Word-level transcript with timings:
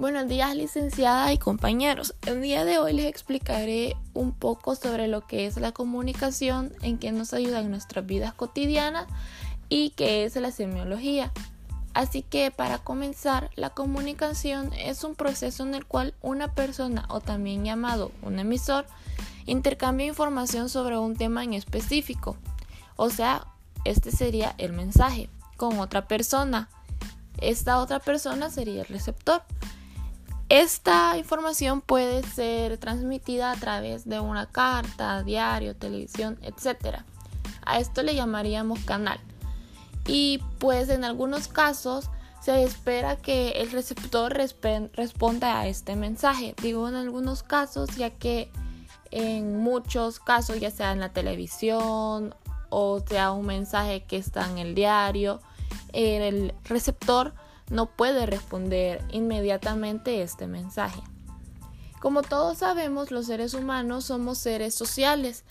Buenos 0.00 0.28
días 0.28 0.56
licenciada 0.56 1.30
y 1.30 1.36
compañeros. 1.36 2.14
El 2.26 2.40
día 2.40 2.64
de 2.64 2.78
hoy 2.78 2.94
les 2.94 3.04
explicaré 3.04 3.98
un 4.14 4.32
poco 4.32 4.74
sobre 4.74 5.08
lo 5.08 5.26
que 5.26 5.44
es 5.44 5.58
la 5.58 5.72
comunicación, 5.72 6.72
en 6.80 6.96
qué 6.96 7.12
nos 7.12 7.34
ayuda 7.34 7.60
en 7.60 7.70
nuestras 7.70 8.06
vidas 8.06 8.32
cotidianas 8.32 9.06
y 9.68 9.90
qué 9.90 10.24
es 10.24 10.36
la 10.36 10.52
semiología. 10.52 11.32
Así 11.92 12.22
que 12.22 12.50
para 12.50 12.78
comenzar, 12.78 13.50
la 13.56 13.68
comunicación 13.68 14.72
es 14.72 15.04
un 15.04 15.16
proceso 15.16 15.64
en 15.64 15.74
el 15.74 15.84
cual 15.84 16.14
una 16.22 16.54
persona 16.54 17.04
o 17.10 17.20
también 17.20 17.66
llamado 17.66 18.10
un 18.22 18.38
emisor 18.38 18.86
intercambia 19.44 20.06
información 20.06 20.70
sobre 20.70 20.96
un 20.96 21.14
tema 21.14 21.44
en 21.44 21.52
específico. 21.52 22.38
O 22.96 23.10
sea, 23.10 23.46
este 23.84 24.12
sería 24.12 24.54
el 24.56 24.72
mensaje 24.72 25.28
con 25.58 25.78
otra 25.78 26.08
persona. 26.08 26.70
Esta 27.36 27.78
otra 27.78 28.00
persona 28.00 28.48
sería 28.48 28.80
el 28.80 28.88
receptor. 28.88 29.42
Esta 30.50 31.16
información 31.16 31.80
puede 31.80 32.24
ser 32.24 32.76
transmitida 32.76 33.52
a 33.52 33.54
través 33.54 34.08
de 34.08 34.18
una 34.18 34.46
carta, 34.46 35.22
diario, 35.22 35.76
televisión, 35.76 36.40
etc. 36.42 37.04
A 37.64 37.78
esto 37.78 38.02
le 38.02 38.16
llamaríamos 38.16 38.80
canal. 38.80 39.20
Y 40.08 40.42
pues 40.58 40.88
en 40.88 41.04
algunos 41.04 41.46
casos 41.46 42.10
se 42.42 42.64
espera 42.64 43.14
que 43.14 43.62
el 43.62 43.70
receptor 43.70 44.32
responda 44.34 45.60
a 45.60 45.68
este 45.68 45.94
mensaje. 45.94 46.56
Digo 46.60 46.88
en 46.88 46.96
algunos 46.96 47.44
casos 47.44 47.94
ya 47.96 48.10
que 48.10 48.50
en 49.12 49.56
muchos 49.58 50.18
casos, 50.18 50.58
ya 50.58 50.72
sea 50.72 50.90
en 50.90 50.98
la 50.98 51.12
televisión 51.12 52.34
o 52.70 52.98
sea 53.06 53.30
un 53.30 53.46
mensaje 53.46 54.02
que 54.02 54.16
está 54.16 54.50
en 54.50 54.58
el 54.58 54.74
diario, 54.74 55.40
el 55.92 56.54
receptor 56.64 57.34
no 57.70 57.86
puede 57.86 58.26
responder 58.26 59.02
inmediatamente 59.10 60.22
este 60.22 60.46
mensaje. 60.46 61.00
Como 62.00 62.22
todos 62.22 62.58
sabemos, 62.58 63.10
los 63.10 63.26
seres 63.26 63.54
humanos 63.54 64.06
somos 64.06 64.38
seres 64.38 64.74
sociales, 64.74 65.44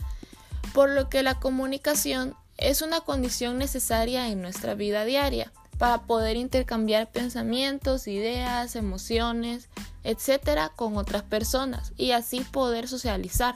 por 0.74 0.90
lo 0.90 1.10
que 1.10 1.24
la 1.24 1.40
comunicación 1.40 2.36
es 2.58 2.82
una 2.82 3.02
condición 3.02 3.58
necesaria 3.58 4.28
en 4.28 4.42
nuestra 4.42 4.76
vida 4.76 5.06
diaria 5.06 5.52
para 5.78 6.02
poder 6.02 6.36
intercambiar 6.36 7.10
pensamientos, 7.10 8.08
ideas, 8.08 8.76
emociones, 8.76 9.70
etcétera, 10.04 10.72
con 10.76 10.98
otras 10.98 11.24
personas 11.24 11.94
y 11.96 12.12
así 12.12 12.42
poder 12.42 12.88
socializar. 12.88 13.56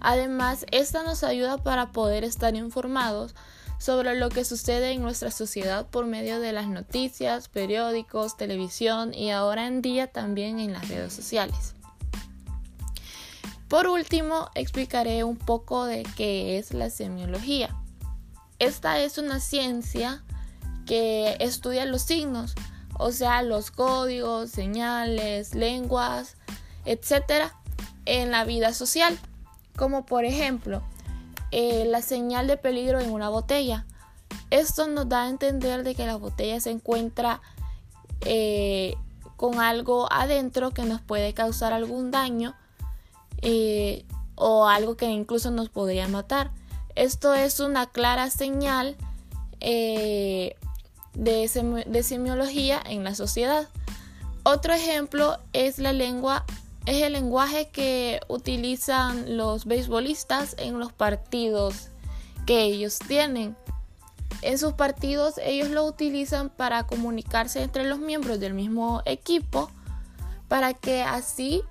Además, 0.00 0.64
esta 0.70 1.02
nos 1.02 1.22
ayuda 1.22 1.58
para 1.58 1.92
poder 1.92 2.24
estar 2.24 2.54
informados 2.56 3.34
sobre 3.80 4.14
lo 4.14 4.28
que 4.28 4.44
sucede 4.44 4.92
en 4.92 5.00
nuestra 5.00 5.30
sociedad 5.30 5.86
por 5.86 6.04
medio 6.04 6.38
de 6.38 6.52
las 6.52 6.68
noticias, 6.68 7.48
periódicos, 7.48 8.36
televisión 8.36 9.14
y 9.14 9.30
ahora 9.30 9.66
en 9.66 9.80
día 9.80 10.06
también 10.06 10.60
en 10.60 10.74
las 10.74 10.86
redes 10.88 11.14
sociales. 11.14 11.74
Por 13.68 13.86
último, 13.86 14.50
explicaré 14.54 15.24
un 15.24 15.38
poco 15.38 15.86
de 15.86 16.02
qué 16.14 16.58
es 16.58 16.74
la 16.74 16.90
semiología. 16.90 17.74
Esta 18.58 19.00
es 19.00 19.16
una 19.16 19.40
ciencia 19.40 20.22
que 20.84 21.38
estudia 21.40 21.86
los 21.86 22.02
signos, 22.02 22.54
o 22.98 23.12
sea, 23.12 23.40
los 23.40 23.70
códigos, 23.70 24.50
señales, 24.50 25.54
lenguas, 25.54 26.36
etcétera, 26.84 27.56
en 28.04 28.30
la 28.30 28.44
vida 28.44 28.74
social, 28.74 29.18
como 29.74 30.04
por 30.04 30.26
ejemplo 30.26 30.82
eh, 31.52 31.84
la 31.84 32.02
señal 32.02 32.46
de 32.46 32.56
peligro 32.56 33.00
en 33.00 33.10
una 33.10 33.28
botella. 33.28 33.86
Esto 34.50 34.86
nos 34.86 35.08
da 35.08 35.24
a 35.24 35.28
entender 35.28 35.82
de 35.82 35.94
que 35.94 36.06
la 36.06 36.16
botella 36.16 36.60
se 36.60 36.70
encuentra 36.70 37.40
eh, 38.20 38.94
con 39.36 39.60
algo 39.60 40.12
adentro 40.12 40.70
que 40.70 40.84
nos 40.84 41.00
puede 41.00 41.34
causar 41.34 41.72
algún 41.72 42.10
daño 42.10 42.54
eh, 43.42 44.04
o 44.34 44.68
algo 44.68 44.96
que 44.96 45.06
incluso 45.06 45.50
nos 45.50 45.68
podría 45.68 46.06
matar. 46.08 46.52
Esto 46.94 47.34
es 47.34 47.60
una 47.60 47.86
clara 47.86 48.30
señal 48.30 48.96
de, 49.60 50.56
semiología 52.02 52.80
en 52.84 53.04
la 53.04 53.14
sociedad. 53.14 53.68
Otro 54.42 54.72
ejemplo 54.72 55.38
es 55.52 55.78
la 55.78 55.92
lengua 55.92 56.44
es 56.86 57.02
el 57.02 57.12
lenguaje 57.12 57.68
que 57.68 58.20
utilizan 58.28 59.36
los 59.36 59.64
beisbolistas 59.66 60.54
en 60.58 60.78
los 60.78 60.92
partidos 60.92 61.88
que 62.46 62.62
ellos 62.62 62.98
tienen. 62.98 63.56
En 64.42 64.58
sus 64.58 64.72
partidos 64.72 65.34
ellos 65.44 65.68
lo 65.68 65.84
utilizan 65.84 66.48
para 66.48 66.86
comunicarse 66.86 67.62
entre 67.62 67.84
los 67.84 67.98
miembros 67.98 68.40
del 68.40 68.54
mismo 68.54 69.02
equipo 69.04 69.70
para 70.48 70.74
que 70.74 71.02
así 71.02 71.62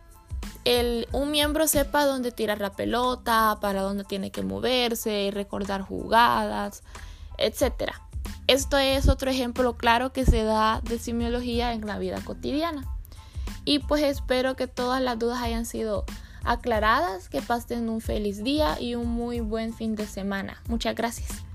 el, 0.63 1.07
un 1.11 1.31
miembro 1.31 1.67
sepa 1.67 2.05
dónde 2.05 2.31
tirar 2.31 2.61
la 2.61 2.71
pelota, 2.71 3.57
para 3.59 3.81
dónde 3.81 4.03
tiene 4.03 4.31
que 4.31 4.43
moverse, 4.43 5.31
recordar 5.33 5.81
jugadas, 5.81 6.83
etc. 7.37 7.91
Esto 8.47 8.77
es 8.77 9.09
otro 9.09 9.31
ejemplo 9.31 9.75
claro 9.75 10.13
que 10.13 10.25
se 10.25 10.43
da 10.43 10.81
de 10.81 10.99
semiología 10.99 11.73
en 11.73 11.85
la 11.85 11.97
vida 11.97 12.21
cotidiana. 12.23 12.98
Y 13.69 13.77
pues 13.77 14.01
espero 14.01 14.55
que 14.55 14.65
todas 14.65 14.99
las 14.99 15.19
dudas 15.19 15.43
hayan 15.43 15.63
sido 15.63 16.03
aclaradas, 16.43 17.29
que 17.29 17.39
pasen 17.39 17.87
un 17.87 18.01
feliz 18.01 18.43
día 18.43 18.81
y 18.81 18.95
un 18.95 19.07
muy 19.07 19.41
buen 19.41 19.75
fin 19.75 19.95
de 19.95 20.07
semana. 20.07 20.59
Muchas 20.67 20.95
gracias. 20.95 21.45